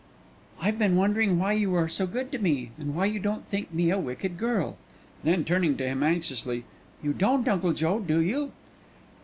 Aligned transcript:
"I've 0.59 0.79
been 0.79 0.95
wondering 0.95 1.37
why 1.37 1.53
you 1.53 1.75
are 1.75 1.87
so 1.87 2.07
good 2.07 2.31
to 2.31 2.39
me, 2.39 2.71
and 2.79 2.95
why 2.95 3.05
you 3.05 3.19
don't 3.19 3.45
think 3.49 3.71
me 3.71 3.91
a 3.91 3.99
wicked 3.99 4.35
girl." 4.35 4.77
Then, 5.23 5.43
turning 5.43 5.77
to 5.77 5.85
him 5.87 6.01
anxiously, 6.01 6.63
"You 7.03 7.13
don't, 7.13 7.47
Uncle 7.47 7.73
Joe, 7.73 7.99
do 7.99 8.19
you?" 8.19 8.51